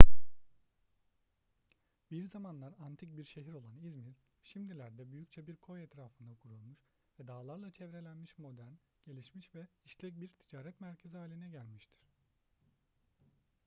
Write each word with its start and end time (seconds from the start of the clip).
bir 2.11 2.27
zamanlar 2.29 2.73
antik 2.79 3.17
bir 3.17 3.25
şehir 3.25 3.53
olan 3.53 3.77
i̇zmir 3.77 4.15
şimdilerde 4.43 5.11
büyükçe 5.11 5.47
bir 5.47 5.55
koy 5.55 5.83
etrafında 5.83 6.35
kurulmuş 6.35 6.79
ve 7.19 7.27
dağlarla 7.27 7.71
çevrelenmiş 7.71 8.37
modern 8.37 8.73
gelişmiş 9.05 9.55
ve 9.55 9.67
işlek 9.85 10.19
bir 10.21 10.29
ticaret 10.29 10.81
merkezi 10.81 11.17
haline 11.17 11.49
gelmiştir 11.49 12.05